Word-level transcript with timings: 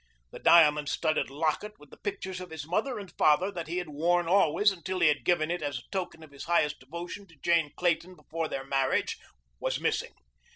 The 0.31 0.39
diamond 0.39 0.89
studded 0.89 1.29
locket 1.29 1.77
with 1.77 1.91
the 1.91 1.97
pictures 1.97 2.41
of 2.41 2.49
his 2.49 2.65
mother 2.65 2.97
and 2.97 3.11
father 3.19 3.51
that 3.51 3.67
he 3.67 3.77
had 3.77 3.89
worn 3.89 4.27
always 4.27 4.71
until 4.71 4.99
he 4.99 5.07
had 5.09 5.23
given 5.23 5.51
it 5.51 5.61
as 5.61 5.77
a 5.77 5.89
token 5.91 6.23
of 6.23 6.31
his 6.31 6.45
highest 6.45 6.79
devotion 6.79 7.27
to 7.27 7.35
Jane 7.35 7.71
Clayton 7.77 8.15
before 8.15 8.47
their 8.47 8.63
marriage 8.65 9.19
was 9.59 9.79
missing. 9.79 10.15